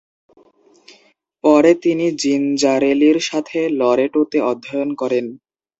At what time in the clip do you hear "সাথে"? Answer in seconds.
3.29-3.59